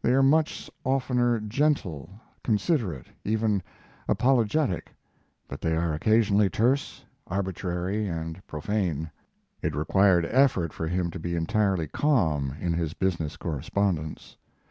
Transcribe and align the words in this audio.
They 0.00 0.14
are 0.14 0.22
much 0.22 0.70
oftener 0.84 1.38
gentle, 1.38 2.08
considerate, 2.42 3.08
even 3.26 3.62
apologetic, 4.08 4.90
but 5.48 5.60
they 5.60 5.76
are 5.76 5.92
occasionally 5.92 6.48
terse, 6.48 7.04
arbitrary, 7.26 8.08
and 8.08 8.40
profane. 8.46 9.10
It 9.60 9.76
required 9.76 10.24
effort 10.30 10.72
for 10.72 10.88
him 10.88 11.10
to 11.10 11.18
be 11.18 11.36
entirely 11.36 11.88
calm 11.88 12.56
in 12.58 12.72
his 12.72 12.94
business 12.94 13.36
correspondence. 13.36 14.38